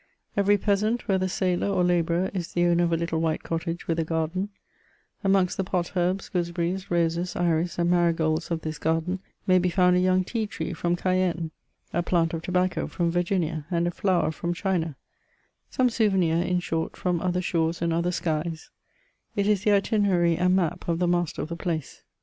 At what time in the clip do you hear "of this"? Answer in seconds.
8.49-8.79